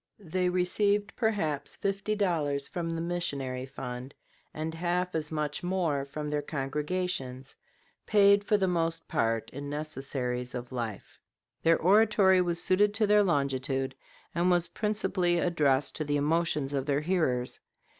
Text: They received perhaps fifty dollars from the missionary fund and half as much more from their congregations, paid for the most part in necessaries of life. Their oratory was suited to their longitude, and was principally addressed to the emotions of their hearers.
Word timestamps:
They 0.25 0.49
received 0.49 1.13
perhaps 1.15 1.75
fifty 1.75 2.15
dollars 2.15 2.67
from 2.67 2.89
the 2.89 3.01
missionary 3.01 3.67
fund 3.67 4.15
and 4.51 4.73
half 4.73 5.13
as 5.13 5.31
much 5.31 5.61
more 5.61 6.05
from 6.05 6.27
their 6.31 6.41
congregations, 6.41 7.55
paid 8.07 8.43
for 8.43 8.57
the 8.57 8.67
most 8.67 9.07
part 9.07 9.51
in 9.51 9.69
necessaries 9.69 10.55
of 10.55 10.71
life. 10.71 11.19
Their 11.61 11.77
oratory 11.77 12.41
was 12.41 12.59
suited 12.59 12.95
to 12.95 13.05
their 13.05 13.21
longitude, 13.21 13.93
and 14.33 14.49
was 14.49 14.69
principally 14.69 15.37
addressed 15.37 15.97
to 15.97 16.03
the 16.03 16.17
emotions 16.17 16.73
of 16.73 16.87
their 16.87 17.01
hearers. 17.01 17.59